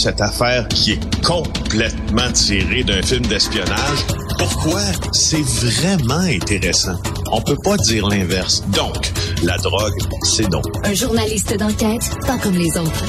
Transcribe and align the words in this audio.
cette 0.00 0.22
affaire 0.22 0.66
qui 0.68 0.92
est 0.92 1.22
complètement 1.22 2.32
tirée 2.32 2.82
d'un 2.82 3.02
film 3.02 3.20
d'espionnage. 3.26 4.00
Pourquoi? 4.38 4.80
C'est 5.12 5.44
vraiment 5.44 6.24
intéressant? 6.24 6.96
On 7.30 7.42
peut 7.42 7.58
pas 7.62 7.76
dire 7.76 8.08
l'inverse. 8.08 8.64
Donc, 8.70 8.96
la 9.44 9.58
drogue, 9.58 10.00
c'est 10.22 10.48
donc. 10.48 10.64
Un 10.84 10.94
journaliste 10.94 11.54
d'enquête, 11.58 12.16
pas 12.26 12.38
comme 12.38 12.56
les 12.56 12.78
autres. 12.78 13.04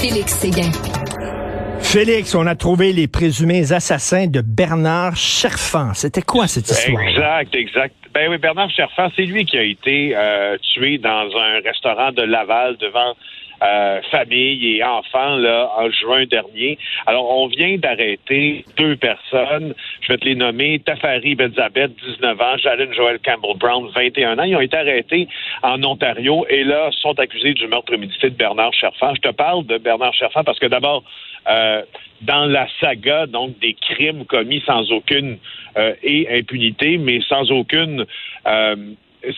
Félix 0.00 0.32
Séguin. 0.32 0.70
Félix, 1.80 2.34
on 2.34 2.46
a 2.46 2.54
trouvé 2.54 2.94
les 2.94 3.06
présumés 3.06 3.70
assassins 3.72 4.26
de 4.26 4.40
Bernard 4.40 5.16
Cherfan. 5.16 5.92
C'était 5.92 6.22
quoi 6.22 6.46
cette 6.46 6.70
histoire? 6.70 7.02
Exact, 7.02 7.54
exact. 7.54 7.94
Ben 8.14 8.30
oui, 8.30 8.38
Bernard 8.38 8.70
Cherfan, 8.70 9.10
c'est 9.14 9.26
lui 9.26 9.44
qui 9.44 9.58
a 9.58 9.62
été 9.62 10.16
euh, 10.16 10.56
tué 10.72 10.96
dans 10.96 11.28
un 11.36 11.60
restaurant 11.62 12.12
de 12.12 12.22
Laval 12.22 12.78
devant 12.78 13.14
euh, 13.62 14.00
famille 14.10 14.76
et 14.76 14.84
enfants 14.84 15.36
là, 15.36 15.70
en 15.76 15.90
juin 15.90 16.24
dernier. 16.24 16.78
Alors, 17.06 17.30
on 17.30 17.46
vient 17.48 17.76
d'arrêter 17.76 18.64
deux 18.78 18.96
personnes. 18.96 19.74
Je 20.00 20.08
vais 20.08 20.18
te 20.18 20.24
les 20.24 20.34
nommer. 20.34 20.78
Tafari 20.78 21.34
Benzabeth, 21.34 21.92
19 21.96 22.40
ans, 22.40 22.56
Jalen 22.58 22.92
Joel 22.94 23.18
Campbell 23.20 23.56
Brown, 23.58 23.88
21 23.94 24.38
ans. 24.38 24.44
Ils 24.44 24.56
ont 24.56 24.60
été 24.60 24.76
arrêtés 24.76 25.28
en 25.62 25.82
Ontario 25.82 26.46
et 26.48 26.64
là 26.64 26.90
sont 27.00 27.18
accusés 27.18 27.54
du 27.54 27.66
meurtre 27.66 27.94
médité 27.96 28.30
de 28.30 28.36
Bernard 28.36 28.72
Cherfan. 28.72 29.14
Je 29.14 29.20
te 29.20 29.34
parle 29.34 29.66
de 29.66 29.78
Bernard 29.78 30.14
Cherfan 30.14 30.44
parce 30.44 30.58
que 30.58 30.66
d'abord, 30.66 31.04
euh, 31.48 31.82
dans 32.22 32.44
la 32.46 32.66
saga 32.80 33.26
donc 33.26 33.58
des 33.60 33.74
crimes 33.74 34.24
commis 34.26 34.62
sans 34.66 34.90
aucune 34.92 35.38
euh, 35.76 35.94
et 36.02 36.28
impunité, 36.38 36.98
mais 36.98 37.20
sans 37.28 37.50
aucune 37.50 38.04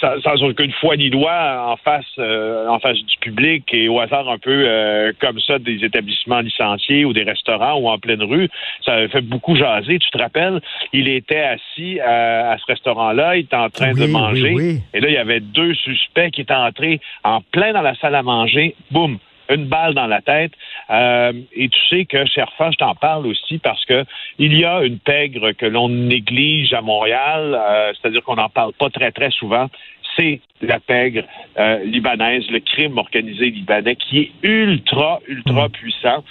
sans, 0.00 0.42
aucune 0.42 0.72
foi 0.72 0.96
ni 0.96 1.10
loi 1.10 1.66
en 1.68 1.77
face 1.77 2.04
euh, 2.18 2.66
en 2.68 2.78
face 2.78 2.98
du 2.98 3.16
public 3.18 3.64
et 3.72 3.88
au 3.88 4.00
hasard 4.00 4.28
un 4.28 4.38
peu 4.38 4.64
euh, 4.66 5.12
comme 5.20 5.41
ça 5.41 5.58
des 5.58 5.84
établissements 5.84 6.41
licenciés 6.41 7.05
ou 7.05 7.12
des 7.12 7.22
restaurants 7.22 7.78
ou 7.78 7.88
en 7.88 7.98
pleine 7.98 8.22
rue. 8.22 8.48
Ça 8.84 9.08
fait 9.08 9.20
beaucoup 9.20 9.56
jaser. 9.56 9.98
Tu 9.98 10.11
te 10.11 10.19
rappelles, 10.19 10.61
il 10.92 11.08
était 11.08 11.41
assis 11.41 12.00
à, 12.00 12.56
ce 12.58 12.66
restaurant-là, 12.66 13.36
il 13.36 13.41
était 13.41 13.56
en 13.56 13.70
train 13.70 13.92
de 13.92 14.06
manger. 14.06 14.80
Et 14.94 15.00
là, 15.00 15.08
il 15.08 15.14
y 15.14 15.19
avait 15.19 15.41
deux 15.41 15.74
suspects 15.74 16.30
qui 16.30 16.42
étaient 16.42 16.55
entrés 16.55 17.00
en 17.24 17.41
plein 17.41 17.72
dans 17.72 17.83
la 17.83 17.94
salle 17.96 18.14
à 18.14 18.22
manger. 18.22 18.74
Boum! 18.91 19.19
Une 19.48 19.67
balle 19.67 19.95
dans 19.95 20.07
la 20.07 20.21
tête. 20.21 20.53
Euh, 20.91 21.33
et 21.53 21.69
tu 21.69 21.79
sais 21.89 22.05
que, 22.05 22.25
Cherfa, 22.27 22.71
je 22.71 22.77
t'en 22.77 22.95
parle 22.95 23.27
aussi 23.27 23.59
parce 23.59 23.85
que 23.85 24.05
il 24.39 24.57
y 24.57 24.65
a 24.65 24.83
une 24.83 24.98
pègre 24.98 25.53
que 25.53 25.67
l'on 25.67 25.89
néglige 25.89 26.73
à 26.73 26.81
Montréal, 26.81 27.55
euh, 27.55 27.93
c'est-à-dire 27.95 28.23
qu'on 28.23 28.37
n'en 28.37 28.48
parle 28.48 28.73
pas 28.75 28.91
très, 28.91 29.13
très 29.13 29.31
souvent. 29.31 29.69
C'est 30.17 30.41
la 30.61 30.79
pègre 30.79 31.25
euh, 31.59 31.83
libanaise, 31.85 32.45
le 32.51 32.61
crime 32.61 32.98
organisé 32.98 33.51
libanais 33.51 33.97
qui 33.97 34.19
est 34.19 34.31
ultra, 34.43 35.20
ultra 35.27 35.69
mm. 35.69 35.73
puissant. 35.73 36.25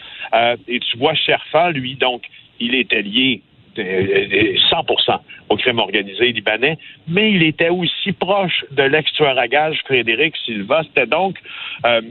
et 0.67 0.79
tu 0.79 0.97
vois, 0.97 1.15
Cherfa, 1.15 1.71
lui, 1.71 1.95
donc, 1.95 2.23
il 2.59 2.75
était 2.75 3.01
lié 3.01 3.41
100% 3.77 5.19
au 5.49 5.57
crime 5.57 5.79
organisé 5.79 6.31
libanais, 6.31 6.77
mais 7.07 7.31
il 7.31 7.43
était 7.43 7.69
aussi 7.69 8.11
proche 8.13 8.65
de 8.71 8.83
l'ex-tueur 8.83 9.37
à 9.37 9.47
gage 9.47 9.79
Frédéric 9.85 10.35
Silva. 10.45 10.83
C'était 10.83 11.07
donc 11.07 11.37
euh, 11.85 12.01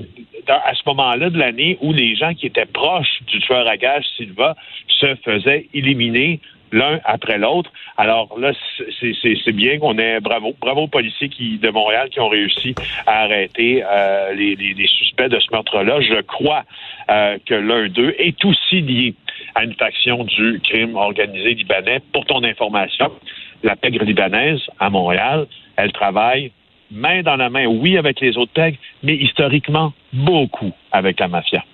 à 0.49 0.75
ce 0.75 0.83
moment-là 0.87 1.31
de 1.31 1.39
l'année 1.39 1.79
où 1.81 1.93
les 1.93 2.17
gens 2.17 2.35
qui 2.35 2.47
étaient 2.47 2.67
proches 2.67 3.23
du 3.27 3.41
tueur 3.41 3.67
à 3.67 3.77
gage 3.77 4.05
Silva 4.17 4.57
se 4.89 5.15
faisaient 5.17 5.67
éliminer 5.75 6.41
l'un 6.73 7.01
après 7.05 7.39
l'autre. 7.39 7.71
Alors 7.97 8.39
là, 8.39 8.53
c'est 9.01 9.53
bien 9.53 9.79
qu'on 9.79 9.99
ait 9.99 10.21
bravo, 10.21 10.55
bravo 10.61 10.83
aux 10.83 10.89
policiers 10.89 11.29
de 11.29 11.71
Montréal 11.71 12.09
qui 12.11 12.21
ont 12.21 12.29
réussi 12.29 12.75
à 13.07 13.23
arrêter 13.23 13.83
euh, 13.85 14.33
les, 14.35 14.87
suspects 14.87 15.29
de 15.29 15.39
ce 15.39 15.51
meurtre-là. 15.53 16.01
Je 16.01 16.21
crois 16.23 16.65
euh, 17.11 17.39
que 17.45 17.55
l'un 17.55 17.89
d'eux 17.89 18.15
est 18.19 18.45
aussi 18.45 18.81
lié 18.81 19.15
à 19.55 19.65
une 19.65 19.75
faction 19.75 20.25
du 20.25 20.61
crime 20.63 20.97
organisé 20.97 21.55
libanais. 21.55 22.01
Pour 22.13 22.25
ton 22.27 22.43
information, 22.45 23.11
la 23.63 23.77
pègre 23.77 24.05
libanaise 24.05 24.61
à 24.79 24.91
Montréal, 24.91 25.47
elle 25.77 25.93
travaille 25.93 26.53
main 26.91 27.23
dans 27.23 27.37
la 27.37 27.51
main, 27.51 27.67
oui, 27.67 27.97
avec 27.97 28.21
les 28.21 28.37
autres 28.37 28.53
pègres, 28.53 28.79
mais 29.03 29.15
historiquement, 29.15 29.93
beaucoup 30.13 30.73
avec 30.93 31.21
la 31.21 31.29
mafia. 31.29 31.65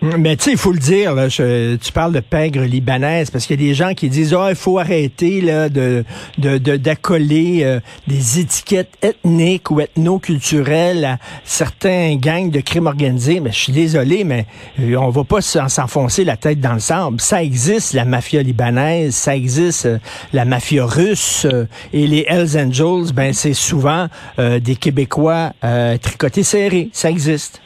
Mais 0.00 0.36
tu 0.36 0.44
sais, 0.44 0.50
il 0.52 0.56
faut 0.56 0.70
le 0.70 0.78
dire, 0.78 1.12
là, 1.12 1.28
tu 1.28 1.92
parles 1.92 2.12
de 2.12 2.20
pègre 2.20 2.62
libanaise, 2.62 3.30
parce 3.30 3.46
qu'il 3.46 3.60
y 3.60 3.64
a 3.64 3.68
des 3.68 3.74
gens 3.74 3.94
qui 3.94 4.08
disent 4.08 4.32
Ah, 4.32 4.50
il 4.50 4.56
faut 4.56 4.78
arrêter 4.78 5.40
là, 5.40 5.68
de, 5.68 6.04
d'accoler 6.38 7.60
euh, 7.62 7.80
des 8.06 8.38
étiquettes 8.38 8.92
ethniques 9.02 9.72
ou 9.72 9.80
ethno-culturelles 9.80 11.04
à 11.04 11.18
certains 11.42 12.14
gangs 12.14 12.50
de 12.50 12.60
crimes 12.60 12.86
organisés. 12.86 13.40
Mais 13.40 13.50
je 13.50 13.58
suis 13.58 13.72
désolé, 13.72 14.22
mais 14.22 14.46
euh, 14.80 14.94
on 14.96 15.10
va 15.10 15.24
pas 15.24 15.40
s'enfoncer 15.40 16.24
la 16.24 16.36
tête 16.36 16.60
dans 16.60 16.74
le 16.74 16.80
sable. 16.80 17.20
Ça 17.20 17.42
existe, 17.42 17.92
la 17.92 18.04
mafia 18.04 18.42
libanaise, 18.42 19.16
ça 19.16 19.34
existe, 19.34 19.86
euh, 19.86 19.98
la 20.32 20.44
mafia 20.44 20.86
russe 20.86 21.44
et 21.92 22.06
les 22.06 22.24
Hells 22.28 22.56
Angels, 22.56 23.12
ben 23.12 23.32
c'est 23.32 23.54
souvent 23.54 24.06
des 24.38 24.76
Québécois 24.76 25.52
tricotés 26.00 26.42
serrés. 26.42 26.90
Ça 26.92 27.10
existe. 27.10 27.60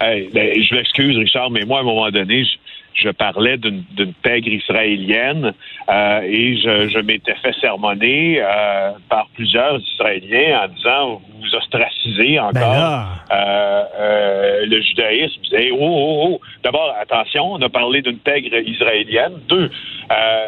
Hey, 0.00 0.28
ben, 0.32 0.62
je 0.62 0.74
m'excuse, 0.74 1.16
Richard, 1.16 1.50
mais 1.50 1.64
moi, 1.64 1.78
à 1.78 1.80
un 1.80 1.84
moment 1.84 2.08
donné, 2.10 2.46
je, 2.94 3.10
parlais 3.10 3.56
d'une 3.56 4.12
pègre 4.22 4.48
israélienne 4.48 5.52
euh, 5.88 6.20
et 6.22 6.56
je, 6.56 6.88
je 6.88 6.98
m'étais 7.00 7.34
fait 7.36 7.54
sermonner 7.60 8.40
euh, 8.40 8.92
par 9.08 9.28
plusieurs 9.34 9.80
Israéliens 9.80 10.62
en 10.64 10.68
disant 10.68 11.22
vous 11.40 11.54
ostracisez 11.54 12.38
encore 12.38 12.54
ben 12.54 13.06
euh, 13.32 13.84
euh, 13.98 14.66
le 14.66 14.80
judaïsme. 14.82 15.34
Vous 15.36 15.50
disais, 15.50 15.70
oh, 15.72 15.78
oh, 15.80 16.28
oh. 16.28 16.40
D'abord, 16.62 16.94
attention, 17.00 17.52
on 17.52 17.62
a 17.62 17.68
parlé 17.68 18.02
d'une 18.02 18.18
pègre 18.18 18.56
israélienne. 18.56 19.34
Deux, 19.48 19.70
euh, 20.12 20.46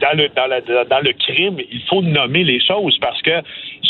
dans 0.00 0.16
le, 0.16 0.28
dans, 0.28 0.46
la, 0.46 0.60
dans 0.60 1.00
le 1.00 1.12
crime, 1.12 1.58
il 1.70 1.82
faut 1.88 2.02
nommer 2.02 2.44
les 2.44 2.60
choses 2.60 2.98
parce 3.00 3.20
que 3.22 3.42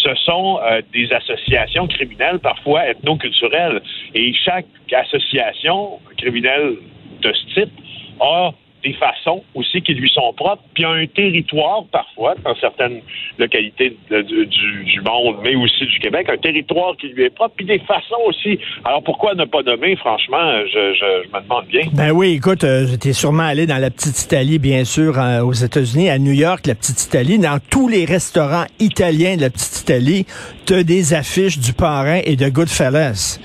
ce 0.05 0.15
sont 0.17 0.61
euh, 0.63 0.83
des 0.93 1.11
associations 1.13 1.87
criminelles, 1.87 2.39
parfois 2.39 2.89
ethno-culturelles. 2.89 3.81
Et 4.15 4.33
chaque 4.45 4.67
association 4.93 5.99
criminelle 6.19 6.77
de 7.23 7.33
ce 7.33 7.55
type 7.55 7.73
a 8.21 8.53
des 8.85 8.93
façons 8.95 9.43
aussi 9.55 9.81
qui 9.83 9.95
lui 9.95 10.11
sont 10.11 10.33
propres, 10.35 10.63
puis 10.75 10.85
un 10.85 11.07
territoire 11.07 11.85
parfois, 11.91 12.35
dans 12.45 12.55
certaines 12.57 13.01
localités 13.39 13.97
du, 14.11 15.01
monde, 15.01 15.37
mais 15.43 15.55
aussi 15.57 15.87
du 15.87 15.99
Québec, 15.99 16.29
un 16.31 16.37
territoire 16.37 16.97
qui 16.97 17.09
lui 17.09 17.25
est 17.25 17.35
propre, 17.35 17.55
puis 17.57 17.67
des 17.67 17.79
façons 17.81 18.21
aussi. 18.27 18.59
Alors 18.85 19.03
pourquoi 19.03 19.35
ne 19.35 19.45
pas 19.45 19.63
nommer, 19.63 19.97
franchement, 19.97 20.61
je, 20.73 21.29
me 21.35 21.43
demande 21.43 21.67
bien. 21.67 21.83
Ben 21.93 22.11
oui, 22.13 22.35
écoute, 22.35 22.65
euh, 22.65 22.87
j'étais 22.87 23.13
sûrement 23.13 23.45
allé 23.45 23.67
dans 23.67 23.79
la 23.79 23.91
petite 23.91 24.21
Italie, 24.23 24.59
bien 24.59 24.85
sûr, 24.85 25.15
aux 25.43 25.53
États-Unis, 25.53 26.11
à 26.11 26.19
New 26.19 26.33
York, 26.33 26.67
la 26.67 26.75
petite 26.75 27.03
Italie, 27.03 27.39
dans 27.39 27.59
tous 27.71 27.89
les 27.89 28.05
restaurants 28.05 28.67
italiens 28.79 29.37
de 29.37 29.43
la 29.43 29.51
petite 29.51 29.81
Italie, 29.81 30.27
tu 30.67 30.75
as 30.75 30.85
des 30.85 31.15
affiches 31.15 31.59
du 31.59 31.73
parrain 31.73 32.21
et 32.25 32.37
de 32.37 32.49
Goodfellas. 32.49 33.41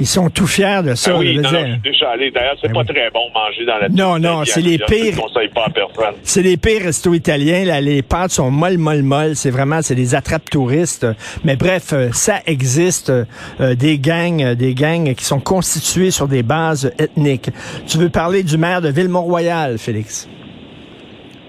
Ils 0.00 0.06
sont 0.06 0.28
tout 0.28 0.46
fiers 0.46 0.82
de 0.84 0.94
ça. 0.94 1.12
Ah 1.14 1.18
oui, 1.18 1.36
non, 1.36 1.48
je 1.48 1.56
suis 1.56 1.80
déjà 1.82 2.10
allé. 2.10 2.30
D'ailleurs, 2.30 2.56
c'est 2.60 2.68
ben 2.68 2.84
pas 2.84 2.92
très 2.92 3.10
bon 3.10 3.30
manger 3.32 3.64
dans 3.64 3.78
la 3.78 3.88
Non, 3.88 4.18
non, 4.18 4.44
c'est 4.44 4.60
les 4.60 4.78
pires. 4.78 5.14
C'est 6.22 6.42
les 6.42 6.56
pires 6.56 6.82
restos 6.82 7.14
italiens. 7.14 7.64
Là, 7.64 7.80
les 7.80 8.02
pâtes 8.02 8.32
sont 8.32 8.50
molles, 8.50 8.78
molles, 8.78 9.02
molles. 9.02 9.36
C'est 9.36 9.50
vraiment, 9.50 9.82
c'est 9.82 9.94
des 9.94 10.14
attrapes 10.14 10.50
touristes. 10.50 11.06
Mais 11.44 11.56
bref, 11.56 11.92
euh, 11.92 12.10
ça 12.12 12.40
existe. 12.46 13.12
Euh, 13.60 13.74
des 13.74 13.98
gangs, 13.98 14.42
euh, 14.42 14.54
des 14.54 14.74
gangs 14.74 15.14
qui 15.14 15.24
sont 15.24 15.40
constitués 15.40 16.10
sur 16.10 16.28
des 16.28 16.42
bases 16.42 16.92
ethniques. 16.98 17.50
Tu 17.86 17.98
veux 17.98 18.08
parler 18.08 18.42
du 18.42 18.56
maire 18.58 18.80
de 18.80 18.88
Ville-Mont-Royal, 18.88 19.78
Félix? 19.78 20.28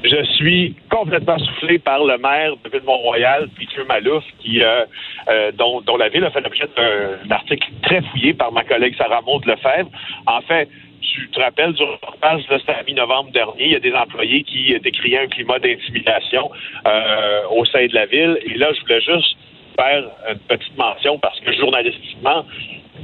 Je 0.05 0.23
suis 0.35 0.75
complètement 0.91 1.39
soufflé 1.39 1.79
par 1.79 2.03
le 2.03 2.17
maire 2.19 2.51
de 2.63 2.69
Ville-Mont-Royal, 2.69 3.49
Peter 3.57 3.83
Malouf, 3.87 4.23
euh, 4.47 4.85
euh, 5.29 5.51
dont, 5.53 5.97
la 5.97 6.09
ville 6.09 6.23
a 6.23 6.29
fait 6.29 6.41
l'objet 6.41 6.67
d'un 6.77 7.31
article 7.31 7.67
très 7.81 8.01
fouillé 8.01 8.35
par 8.35 8.51
ma 8.51 8.63
collègue 8.63 8.95
Sarah 8.97 9.21
Maud 9.21 9.43
Lefebvre. 9.45 9.89
En 10.27 10.41
fait, 10.41 10.69
tu 11.01 11.27
te 11.29 11.39
rappelles 11.39 11.73
du 11.73 11.83
reportage, 11.83 12.43
c'était 12.49 12.73
à 12.73 12.83
mi-novembre 12.83 13.31
dernier, 13.31 13.65
il 13.65 13.71
y 13.71 13.75
a 13.75 13.79
des 13.79 13.93
employés 13.93 14.43
qui 14.43 14.77
décriaient 14.79 15.23
un 15.23 15.27
climat 15.27 15.57
d'intimidation 15.57 16.51
euh, 16.85 17.41
au 17.49 17.65
sein 17.65 17.87
de 17.87 17.95
la 17.95 18.05
ville. 18.05 18.37
Et 18.45 18.57
là, 18.59 18.73
je 18.73 18.81
voulais 18.81 19.01
juste 19.01 19.37
faire 19.75 20.03
une 20.29 20.39
petite 20.39 20.77
mention 20.77 21.17
parce 21.17 21.39
que 21.39 21.51
journalistiquement, 21.53 22.45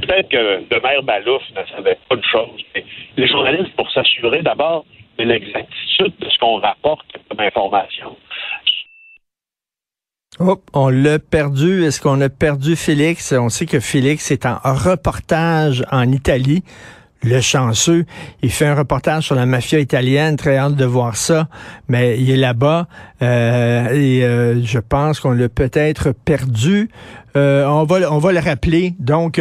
peut-être 0.01 0.29
que 0.29 0.63
le 0.69 0.81
maire 0.81 1.01
Malouf 1.03 1.41
ne 1.51 1.75
savait 1.75 1.97
pas 2.07 2.15
de 2.15 2.23
chose. 2.25 2.61
Mais 2.75 2.85
les 3.17 3.27
journalistes, 3.27 3.75
pour 3.75 3.89
s'assurer 3.91 4.43
d'abord 4.43 4.85
de 5.21 5.27
l'exactitude 5.27 6.13
de 6.19 6.29
ce 6.29 6.37
qu'on 6.39 6.59
rapporte 6.59 7.05
comme 7.29 7.39
information. 7.39 8.15
Oh, 10.39 10.61
on 10.73 10.89
l'a 10.89 11.19
perdu. 11.19 11.83
Est-ce 11.83 12.01
qu'on 12.01 12.19
a 12.21 12.29
perdu 12.29 12.75
Félix? 12.75 13.33
On 13.33 13.49
sait 13.49 13.65
que 13.65 13.79
Félix 13.79 14.31
est 14.31 14.45
en 14.45 14.57
reportage 14.63 15.83
en 15.91 16.11
Italie. 16.11 16.63
Le 17.23 17.39
chanceux, 17.39 18.05
il 18.41 18.49
fait 18.49 18.65
un 18.65 18.73
reportage 18.73 19.25
sur 19.25 19.35
la 19.35 19.45
mafia 19.45 19.77
italienne, 19.77 20.37
très 20.37 20.57
hâte 20.57 20.75
de 20.75 20.85
voir 20.85 21.15
ça, 21.15 21.49
mais 21.87 22.19
il 22.19 22.31
est 22.31 22.37
là-bas 22.37 22.87
euh, 23.21 23.89
et 23.93 24.23
euh, 24.23 24.63
je 24.63 24.79
pense 24.79 25.19
qu'on 25.19 25.29
l'a 25.29 25.47
peut-être 25.47 26.13
perdu. 26.13 26.89
Euh, 27.37 27.63
on 27.67 27.83
va 27.83 28.11
on 28.11 28.17
va 28.17 28.31
le 28.31 28.39
rappeler. 28.39 28.95
Donc, 28.97 29.39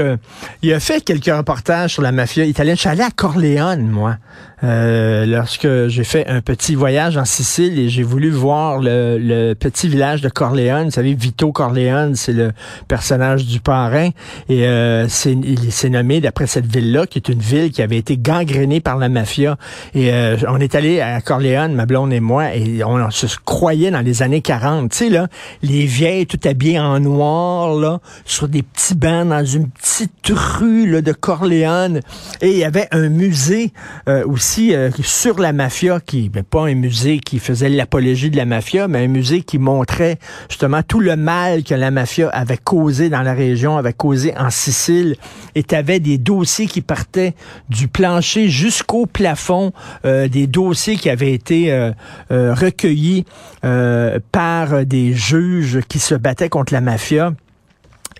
il 0.60 0.74
a 0.74 0.78
fait 0.80 1.02
quelques 1.02 1.34
reportages 1.34 1.94
sur 1.94 2.02
la 2.02 2.12
mafia 2.12 2.44
italienne. 2.44 2.76
Je 2.76 2.80
suis 2.82 2.90
allé 2.90 3.02
à 3.02 3.10
Corleone, 3.10 3.88
moi, 3.88 4.16
euh, 4.62 5.26
lorsque 5.26 5.68
j'ai 5.88 6.04
fait 6.04 6.26
un 6.26 6.40
petit 6.40 6.74
voyage 6.74 7.16
en 7.16 7.24
Sicile 7.24 7.78
et 7.78 7.88
j'ai 7.88 8.02
voulu 8.02 8.30
voir 8.30 8.78
le, 8.78 9.18
le, 9.18 9.54
petit 9.54 9.88
village 9.88 10.20
de 10.20 10.28
Corleone. 10.28 10.86
Vous 10.86 10.90
savez, 10.90 11.14
Vito 11.14 11.52
Corleone, 11.52 12.14
c'est 12.14 12.32
le 12.32 12.52
personnage 12.88 13.46
du 13.46 13.60
parrain. 13.60 14.10
Et 14.48 14.66
c'est, 15.08 15.32
il 15.32 15.72
s'est 15.72 15.88
nommé 15.88 16.20
d'après 16.20 16.46
cette 16.46 16.66
ville-là, 16.66 17.06
qui 17.06 17.18
est 17.18 17.28
une 17.28 17.40
ville 17.40 17.70
qui 17.70 17.82
avait 17.82 17.96
été 17.96 18.16
gangrénée 18.16 18.80
par 18.80 18.96
la 18.98 19.08
mafia. 19.08 19.56
Et 19.94 20.10
on 20.48 20.58
est 20.58 20.74
allé 20.74 21.00
à 21.00 21.20
Corleone, 21.20 21.74
ma 21.74 21.86
blonde 21.86 22.12
et 22.12 22.20
moi, 22.20 22.54
et 22.54 22.82
on, 22.84 23.10
se 23.10 23.26
croyait 23.44 23.90
dans 23.90 24.00
les 24.00 24.22
années 24.22 24.42
40. 24.42 24.90
Tu 24.90 24.96
sais, 24.96 25.08
là, 25.08 25.28
les 25.62 25.86
vieilles 25.86 26.26
tout 26.26 26.40
habillées 26.44 26.80
en 26.80 27.00
noir, 27.00 28.00
sur 28.24 28.48
des 28.48 28.62
petits 28.62 28.94
bancs 28.94 29.28
dans 29.28 29.44
une 29.44 29.68
petite 29.68 30.30
rue 30.30 31.02
de 31.02 31.12
Corleone. 31.12 32.00
Et 32.40 32.50
il 32.50 32.58
y 32.58 32.64
avait 32.64 32.88
un 32.92 33.08
musée 33.08 33.72
euh, 34.08 34.24
euh, 34.58 34.90
sur 35.02 35.38
la 35.38 35.52
mafia, 35.52 36.00
qui 36.00 36.30
mais 36.34 36.42
pas 36.42 36.66
un 36.66 36.74
musée 36.74 37.20
qui 37.20 37.38
faisait 37.38 37.68
l'apologie 37.68 38.30
de 38.30 38.36
la 38.36 38.44
mafia, 38.44 38.88
mais 38.88 39.04
un 39.04 39.08
musée 39.08 39.42
qui 39.42 39.58
montrait 39.58 40.18
justement 40.48 40.82
tout 40.82 41.00
le 41.00 41.14
mal 41.16 41.62
que 41.62 41.74
la 41.74 41.90
mafia 41.90 42.28
avait 42.30 42.56
causé 42.56 43.10
dans 43.10 43.22
la 43.22 43.32
région, 43.32 43.76
avait 43.76 43.92
causé 43.92 44.36
en 44.36 44.50
Sicile. 44.50 45.16
Et 45.54 45.62
tu 45.62 45.74
avais 45.74 46.00
des 46.00 46.18
dossiers 46.18 46.66
qui 46.66 46.80
partaient 46.80 47.34
du 47.68 47.88
plancher 47.88 48.48
jusqu'au 48.48 49.06
plafond, 49.06 49.72
euh, 50.04 50.28
des 50.28 50.46
dossiers 50.46 50.96
qui 50.96 51.10
avaient 51.10 51.32
été 51.32 51.90
recueillis 52.30 53.24
par 53.60 54.84
des 54.84 55.14
juges 55.14 55.80
qui 55.88 55.98
se 55.98 56.14
battaient 56.14 56.48
contre 56.48 56.72
la 56.72 56.80
mafia. 56.80 57.32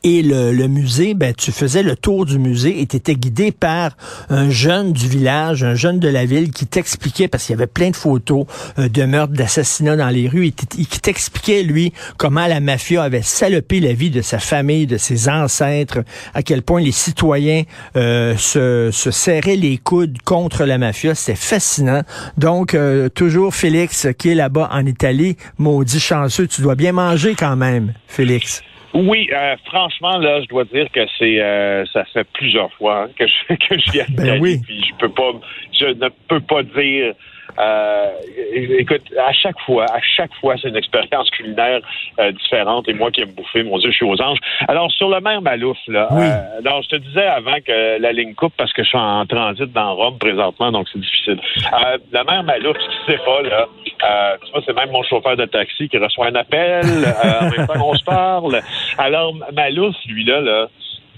Et 0.03 0.23
le, 0.23 0.67
musée, 0.67 1.13
ben, 1.13 1.35
tu 1.35 1.53
faisais 1.53 1.83
le 1.83 1.95
tour 1.95 2.25
du 2.25 2.39
musée 2.39 2.81
et 2.81 2.87
tu 2.87 2.99
guidé 3.15 3.53
par 3.53 3.97
un 4.31 4.49
jeune 4.49 4.93
du 4.93 5.07
village, 5.09 5.63
un 5.63 5.75
jeune 5.75 5.99
de 5.99 6.09
la 6.09 6.25
ville 6.25 6.53
qui 6.53 6.67
t'expliquait, 6.67 7.29
parce 7.29 7.45
qu'il 7.45 7.55
y 7.55 7.59
avait 7.59 7.67
plein 7.67 7.91
de 7.91 7.97
photos 7.97 8.47
euh, 8.79 8.89
de 8.89 9.05
meurtres, 9.05 9.35
d'assassinats 9.35 9.97
dans 9.97 10.09
les 10.09 10.29
rues, 10.29 10.47
et 10.47 10.53
qui 10.53 11.01
t'expliquait, 11.01 11.63
lui, 11.63 11.93
comment 12.17 12.47
la 12.47 12.61
mafia 12.61 13.03
avait 13.03 13.23
salopé 13.23 13.81
la 13.81 13.93
vie 13.93 14.11
de 14.11 14.23
sa 14.23 14.39
famille, 14.39 14.87
de 14.87 14.97
ses 14.97 15.29
ancêtres, 15.29 15.99
à 16.33 16.43
quel 16.43 16.63
point 16.63 16.81
les 16.81 16.93
citoyens 16.93 17.65
euh, 17.97 18.37
se, 18.37 18.91
se, 18.93 19.11
serraient 19.11 19.57
les 19.57 19.77
coudes 19.77 20.19
contre 20.25 20.65
la 20.65 20.79
mafia. 20.79 21.15
C'était 21.15 21.37
fascinant. 21.37 22.03
Donc, 22.39 22.75
euh, 22.75 23.09
toujours 23.09 23.55
Félix 23.55 24.07
qui 24.19 24.31
est 24.31 24.35
là-bas 24.35 24.71
en 24.73 24.87
Italie, 24.87 25.37
maudit 25.59 26.01
chanceux, 26.01 26.47
tu 26.47 26.63
dois 26.63 26.75
bien 26.75 26.93
manger 26.93 27.35
quand 27.35 27.57
même, 27.57 27.93
Félix. 28.07 28.63
Oui, 28.95 29.29
euh, 29.33 29.57
franchement, 29.67 30.19
là, 30.19 30.41
je 30.43 30.47
dois 30.47 30.65
dire 30.65 30.91
que 30.93 31.01
c'est 31.19 31.41
euh, 31.41 31.85
ça 31.93 32.05
fait 32.07 32.27
plusieurs 32.33 32.73
fois 32.75 33.05
hein, 33.05 33.11
que 33.19 33.27
je 33.27 33.55
que 33.69 33.79
je 33.79 33.93
viens 33.93 34.07
ben 34.11 34.41
oui. 34.41 34.59
puis 34.65 34.85
je 34.85 34.95
peux 34.97 35.11
pas 35.11 35.33
je 35.79 35.87
ne 35.87 36.09
peux 36.29 36.41
pas 36.41 36.63
dire 36.63 37.15
euh, 37.59 38.11
écoute, 38.53 39.03
à 39.19 39.33
chaque 39.33 39.59
fois, 39.61 39.85
à 39.85 40.01
chaque 40.01 40.33
fois, 40.41 40.55
c'est 40.61 40.69
une 40.69 40.77
expérience 40.77 41.31
culinaire 41.31 41.81
euh, 42.19 42.33
différente. 42.33 42.89
Et 42.89 42.93
moi 42.93 43.11
qui 43.11 43.23
aime 43.23 43.33
bouffer, 43.33 43.63
mon 43.63 43.79
Dieu, 43.79 43.91
je 43.91 43.97
suis 43.97 44.07
aux 44.07 44.21
anges. 44.21 44.39
Alors, 44.69 44.91
sur 44.93 45.09
le 45.09 45.21
maire 45.21 45.43
Malouf, 45.43 45.79
là, 45.89 46.09
euh, 46.13 46.59
alors, 46.65 46.83
je 46.83 46.89
te 46.89 46.97
disais 46.97 47.27
avant 47.27 47.61
que 47.67 48.01
la 48.01 48.13
ligne 48.13 48.35
coupe 48.35 48.55
parce 48.57 48.73
que 48.73 48.83
je 48.83 48.89
suis 48.89 48.99
en 48.99 49.27
transit 49.27 49.73
dans 49.73 49.95
Rome 49.95 50.19
présentement, 50.19 50.73
donc 50.73 50.89
c'est 50.93 51.01
difficile. 51.01 51.41
Euh, 51.73 51.99
la 52.13 52.25
mère 52.25 52.43
Malouf, 52.45 52.77
ce 52.79 52.89
qui 52.89 53.13
sait 53.13 53.25
pas, 53.25 53.43
là, 53.43 53.67
euh, 54.03 54.37
c'est 54.67 54.75
même 54.75 54.91
mon 54.91 55.03
chauffeur 55.03 55.37
de 55.37 55.45
taxi 55.45 55.89
qui 55.89 55.99
reçoit 55.99 56.29
un 56.29 56.35
appel 56.35 56.85
euh, 56.85 57.41
en 57.41 57.51
même 57.51 57.67
temps 57.67 57.79
qu'on 57.79 57.95
se 57.95 58.05
parle. 58.05 58.61
Alors, 58.99 59.35
Malouf, 59.53 59.95
lui, 60.07 60.25
là, 60.25 60.41
là, 60.41 60.69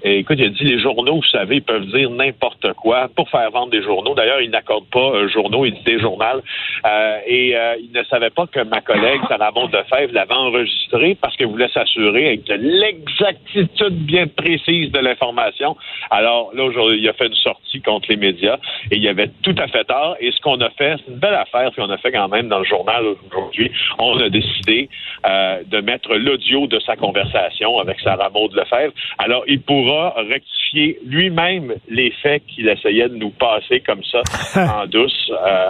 écoute, 0.05 0.39
il 0.39 0.47
a 0.47 0.49
dit 0.49 0.65
les 0.65 0.81
journaux, 0.81 1.17
vous 1.17 1.31
savez, 1.31 1.57
ils 1.57 1.63
peuvent 1.63 1.87
dire 1.87 2.11
n'importe 2.11 2.73
quoi 2.75 3.09
pour 3.15 3.29
faire 3.31 3.51
vendre 3.51 3.71
des 3.71 3.83
journaux. 3.83 4.15
D'ailleurs, 4.15 4.41
il 4.41 4.51
n'accorde 4.51 4.87
pas 4.87 5.17
un 5.17 5.29
journaux, 5.29 5.65
il 5.65 5.75
dit 5.75 5.85
des 5.85 6.01
journaux. 6.01 6.23
Euh, 6.23 7.19
et 7.27 7.57
euh, 7.57 7.77
il 7.79 7.91
ne 7.93 8.03
savait 8.05 8.31
pas 8.31 8.47
que 8.47 8.61
ma 8.61 8.81
collègue, 8.81 9.21
Sarah 9.29 9.53
Fèvre, 9.89 10.13
l'avait 10.13 10.35
enregistré 10.35 11.17
parce 11.21 11.37
qu'elle 11.37 11.49
voulait 11.49 11.69
s'assurer 11.69 12.29
avec 12.29 12.45
de 12.45 12.55
l'exactitude 12.55 13.95
bien 14.05 14.27
précise 14.27 14.91
de 14.91 14.99
l'information. 14.99 15.77
Alors 16.11 16.51
là, 16.55 16.65
aujourd'hui, 16.65 16.99
il 17.01 17.09
a 17.09 17.13
fait 17.13 17.27
une 17.27 17.35
sortie 17.35 17.81
contre 17.81 18.07
les 18.11 18.17
médias 18.17 18.59
et 18.91 18.97
il 18.97 19.09
avait 19.09 19.31
tout 19.43 19.55
à 19.59 19.69
fait 19.69 19.85
tort. 19.85 20.17
Et 20.21 20.31
ce 20.33 20.41
qu'on 20.41 20.61
a 20.61 20.71
fait, 20.71 20.97
c'est 20.99 21.13
une 21.13 21.19
belle 21.19 21.35
affaire, 21.35 21.71
puis 21.73 21.83
on 21.83 21.91
a 21.91 21.99
fait 21.99 22.13
quand 22.13 22.29
même 22.29 22.49
dans 22.49 22.59
le 22.59 22.65
journal 22.65 23.05
aujourd'hui. 23.31 23.71
On 23.99 24.19
a 24.19 24.29
décidé 24.29 24.89
euh, 25.27 25.63
de 25.67 25.81
mettre 25.81 26.15
l'audio 26.15 26.67
de 26.67 26.79
sa 26.81 26.97
conversation 26.97 27.79
avec 27.79 28.01
Sarah 28.01 28.31
Maud 28.31 28.53
Lefebvre. 28.55 28.93
Alors, 29.19 29.45
il 29.47 29.61
pourra 29.61 29.92
rectifier 30.17 30.99
lui-même 31.05 31.75
les 31.89 32.13
faits 32.23 32.43
qu'il 32.47 32.69
essayait 32.69 33.09
de 33.09 33.17
nous 33.17 33.31
passer 33.31 33.81
comme 33.81 34.03
ça 34.05 34.23
en 34.83 34.87
douce 34.87 35.31
euh, 35.31 35.69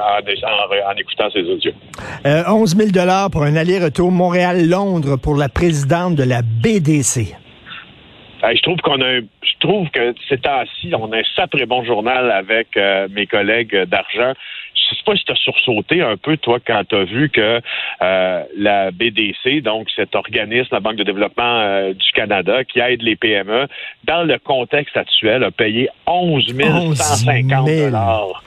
en, 0.87 0.97
écoutant 0.97 1.31
ses 1.31 1.43
audios. 1.43 1.73
11 2.25 2.77
000 2.77 2.91
pour 3.31 3.43
un 3.43 3.57
aller-retour 3.57 4.11
Montréal-Londres 4.11 5.17
pour 5.17 5.37
la 5.37 5.49
présidente 5.49 6.15
de 6.15 6.25
la 6.25 6.43
BDC. 6.43 7.42
Je 8.43 8.63
trouve 8.63 8.79
qu'on 8.79 9.01
a 9.01 9.21
je 9.21 9.59
trouve 9.61 9.89
que 9.91 10.15
ces 10.29 10.39
temps-ci, 10.39 10.93
on 10.95 11.13
a 11.13 11.19
un 11.19 11.23
sacré 11.37 11.67
bon 11.67 11.85
journal 11.85 12.31
avec 12.31 12.77
euh, 12.77 13.09
mes 13.11 13.27
collègues 13.27 13.85
d'argent. 13.85 14.33
Je 14.75 14.97
sais 14.97 15.03
pas 15.05 15.17
si 15.17 15.25
tu 15.25 15.33
as 15.33 15.37
sursauté 15.37 16.03
un 16.03 16.17
peu, 16.17 16.37
toi, 16.37 16.59
quand 16.65 16.83
tu 16.89 16.97
as 16.97 17.05
vu 17.05 17.31
que 17.31 17.61
euh, 18.03 18.43
la 18.57 18.91
BDC, 18.91 19.63
donc 19.63 19.89
cet 19.95 20.15
organisme, 20.15 20.69
la 20.73 20.81
Banque 20.81 20.97
de 20.97 21.05
développement 21.05 21.61
euh, 21.61 21.95
du 21.95 22.13
Canada, 22.13 22.65
qui 22.65 22.81
aide 22.81 23.03
les 23.03 23.17
PME, 23.17 23.69
dans 24.05 24.25
le 24.25 24.39
contexte 24.39 24.97
actuel, 24.97 25.45
a 25.45 25.51
payé 25.51 25.89
11 26.07 26.55
150 26.95 27.67
dollars 27.67 28.43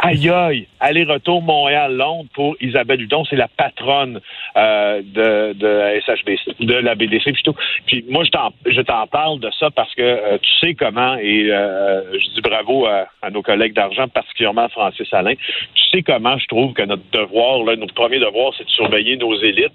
Aïe 0.00 0.30
aïe, 0.30 0.68
aller-retour 0.78 1.42
Montréal-Londres 1.42 2.28
pour 2.32 2.56
Isabelle 2.60 3.02
Hudon, 3.02 3.24
c'est 3.24 3.34
la 3.34 3.48
patronne 3.48 4.20
euh, 4.56 5.02
de, 5.02 5.54
de 5.54 6.00
SHBC, 6.00 6.64
de 6.64 6.74
la 6.74 6.94
BDC 6.94 7.32
plutôt. 7.32 7.56
Puis 7.86 8.04
moi, 8.08 8.22
je 8.22 8.80
t'en, 8.80 9.06
parle 9.08 9.40
de 9.40 9.50
ça 9.58 9.70
parce 9.72 9.92
que 9.96 10.02
euh, 10.02 10.38
tu 10.38 10.50
sais 10.60 10.74
comment, 10.74 11.16
et 11.16 11.50
euh, 11.50 12.12
je 12.12 12.34
dis 12.34 12.40
bravo 12.40 12.86
à, 12.86 13.08
nos 13.32 13.42
collègues 13.42 13.74
d'argent, 13.74 14.06
particulièrement 14.06 14.68
Francis 14.68 15.12
Alain, 15.12 15.34
tu 15.34 15.84
sais 15.90 16.02
comment 16.02 16.38
je 16.38 16.46
trouve 16.46 16.74
que 16.74 16.82
notre 16.82 17.02
devoir, 17.10 17.64
là, 17.64 17.74
notre 17.74 17.94
premier 17.94 18.20
devoir, 18.20 18.52
c'est 18.56 18.64
de 18.64 18.70
surveiller 18.70 19.16
nos 19.16 19.34
élites. 19.40 19.72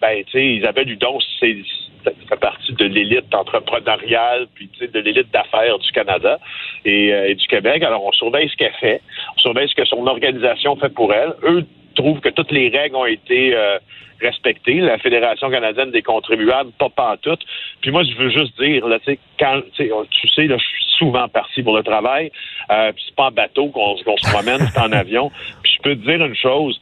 ben, 0.00 0.24
tu 0.26 0.32
sais, 0.32 0.46
Isabelle 0.46 0.90
Hudon, 0.90 1.18
c'est 1.38 1.58
fait 2.02 2.40
partie 2.40 2.72
de 2.72 2.84
l'élite 2.84 3.34
entrepreneuriale, 3.34 4.46
puis 4.54 4.70
de 4.80 4.98
l'élite 5.00 5.32
d'affaires 5.32 5.78
du 5.78 5.90
Canada 5.92 6.38
et, 6.84 7.34
du 7.34 7.46
Québec. 7.46 7.82
Alors, 7.82 8.04
on 8.04 8.12
surveille 8.12 8.48
ce 8.48 8.56
qu'elle 8.56 8.72
fait 8.80 9.00
on 9.36 9.40
surveille 9.40 9.68
ce 9.68 9.74
que 9.74 9.84
son 9.84 10.06
organisation 10.06 10.76
fait 10.76 10.90
pour 10.90 11.12
elle. 11.12 11.34
Eux 11.44 11.64
trouvent 11.94 12.20
que 12.20 12.28
toutes 12.28 12.52
les 12.52 12.68
règles 12.68 12.96
ont 12.96 13.06
été 13.06 13.54
euh, 13.54 13.78
respectées. 14.20 14.80
La 14.80 14.98
Fédération 14.98 15.50
canadienne 15.50 15.90
des 15.90 16.02
contribuables, 16.02 16.70
pas 16.78 17.16
toutes. 17.20 17.42
Puis 17.80 17.90
moi, 17.90 18.02
je 18.04 18.14
veux 18.16 18.30
juste 18.30 18.58
dire, 18.60 18.86
là, 18.86 18.98
quand, 19.38 19.60
tu 19.74 19.88
sais, 19.88 20.46
là, 20.46 20.56
je 20.56 20.64
suis 20.64 20.84
souvent 20.98 21.28
parti 21.28 21.62
pour 21.62 21.76
le 21.76 21.82
travail. 21.82 22.30
Euh, 22.70 22.92
puis 22.92 23.04
c'est 23.06 23.16
pas 23.16 23.26
en 23.26 23.30
bateau 23.32 23.68
qu'on 23.68 23.96
se 23.96 24.30
promène, 24.30 24.60
c'est 24.72 24.80
en 24.80 24.92
avion. 24.92 25.30
Puis 25.62 25.72
je 25.76 25.82
peux 25.82 25.96
te 25.96 26.04
dire 26.04 26.24
une 26.24 26.36
chose. 26.36 26.80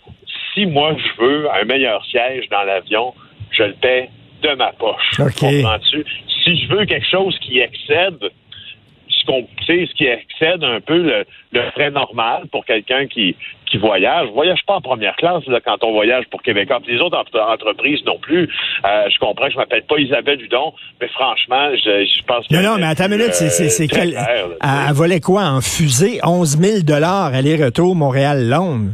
Si 0.54 0.66
moi, 0.66 0.96
je 0.96 1.22
veux 1.22 1.50
un 1.52 1.64
meilleur 1.64 2.04
siège 2.06 2.48
dans 2.50 2.62
l'avion, 2.62 3.14
je 3.50 3.62
le 3.62 3.74
paie 3.74 4.10
de 4.42 4.54
ma 4.54 4.72
poche. 4.72 5.16
Comprends-tu? 5.16 6.04
Si 6.44 6.62
je 6.62 6.68
veux 6.68 6.84
quelque 6.86 7.08
chose 7.10 7.38
qui 7.40 7.58
excède 7.58 8.30
ce 9.66 9.94
qui 9.94 10.06
excède 10.06 10.64
un 10.64 10.80
peu 10.80 11.24
le, 11.52 11.70
frais 11.72 11.90
normal 11.90 12.44
pour 12.50 12.64
quelqu'un 12.64 13.06
qui, 13.06 13.36
qui 13.66 13.78
voyage. 13.78 14.28
Je 14.28 14.32
voyage 14.32 14.60
pas 14.66 14.74
en 14.74 14.80
première 14.80 15.14
classe 15.16 15.44
quand 15.64 15.82
on 15.82 15.92
voyage 15.92 16.24
pour 16.30 16.42
Québécois. 16.42 16.80
les 16.86 17.00
autres 17.00 17.22
entreprises 17.34 18.00
non 18.04 18.18
plus. 18.18 18.48
Euh, 18.84 19.08
je 19.12 19.18
comprends 19.18 19.46
que 19.46 19.52
je 19.52 19.56
m'appelle 19.56 19.84
pas 19.84 19.98
Isabelle 19.98 20.42
Hudon, 20.42 20.72
mais 21.00 21.08
franchement, 21.08 21.70
je, 21.74 22.22
pense 22.24 22.46
que... 22.46 22.54
Non, 22.54 22.62
non, 22.62 22.76
mais 22.78 22.86
attends 22.86 23.06
une 23.06 23.16
minute, 23.16 23.34
c'est 23.34 23.88
quel... 23.88 24.16
elle, 24.16 24.94
volait 24.94 25.20
quoi 25.20 25.44
en 25.44 25.60
fusée? 25.60 26.20
11 26.24 26.58
000 26.58 27.02
aller-retour 27.02 27.94
Montréal-Londres? 27.94 28.92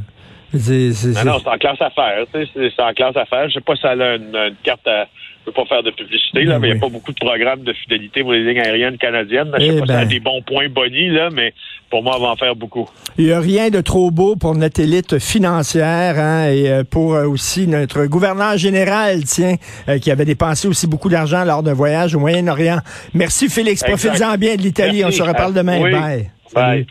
Non, 0.55 1.25
non, 1.25 1.39
c'est 1.43 1.49
en 1.49 1.59
classe 1.59 1.81
affaires. 1.81 2.25
C'est 2.33 2.81
en 2.81 2.93
classe 2.95 3.17
affaires. 3.17 3.49
Je 3.49 3.55
sais 3.55 3.61
pas 3.61 3.77
si 3.77 3.87
elle 3.87 4.03
a 4.03 4.15
une, 4.17 4.57
carte 4.63 4.87
à 4.87 5.07
je 5.47 5.53
peux 5.53 5.63
pas 5.63 5.67
faire 5.67 5.83
de 5.83 5.91
publicité, 5.91 6.43
là, 6.45 6.59
mais 6.59 6.69
il 6.69 6.73
n'y 6.73 6.79
a 6.79 6.81
pas 6.81 6.89
beaucoup 6.89 7.13
de 7.13 7.19
programmes 7.19 7.63
de 7.63 7.73
fidélité 7.73 8.23
pour 8.23 8.33
les 8.33 8.43
lignes 8.43 8.61
aériennes 8.61 8.99
canadiennes. 8.99 9.53
Je 9.59 9.65
sais 9.65 9.75
eh 9.77 9.79
pas 9.79 9.87
si 9.87 9.93
elle 9.93 9.99
a 9.99 10.01
ben. 10.01 10.09
des 10.09 10.21
bons 10.21 10.43
points 10.43 10.69
bonnies, 10.69 11.11
là, 11.11 11.29
mais 11.33 11.55
pour 11.89 12.03
moi, 12.03 12.15
elle 12.17 12.23
va 12.23 12.29
en 12.31 12.37
faire 12.37 12.57
beaucoup. 12.57 12.89
Il 13.17 13.27
n'y 13.27 13.33
a 13.33 13.39
rien 13.39 13.71
de 13.71 13.81
trop 13.81 14.11
beau 14.11 14.35
pour 14.35 14.57
notre 14.57 14.81
élite 14.81 15.19
financière 15.21 16.19
hein, 16.19 16.49
et 16.51 16.69
euh, 16.69 16.85
pour 16.85 17.15
euh, 17.15 17.27
aussi 17.27 17.69
notre 17.69 18.07
gouverneur 18.07 18.57
général, 18.57 19.23
tiens, 19.25 19.55
euh, 19.89 19.99
qui 19.99 20.11
avait 20.11 20.25
dépensé 20.25 20.67
aussi 20.67 20.89
beaucoup 20.89 21.09
d'argent 21.09 21.45
lors 21.45 21.63
d'un 21.63 21.75
voyage 21.75 22.17
au 22.17 22.19
Moyen-Orient. 22.19 22.79
Merci, 23.15 23.49
Félix. 23.49 23.85
Profite-en 23.85 24.37
bien 24.37 24.57
de 24.57 24.63
l'Italie. 24.63 25.05
On 25.05 25.13
se 25.13 25.23
reparle 25.23 25.55
demain. 25.55 25.81
Bye. 25.81 26.31
Bye. 26.55 26.87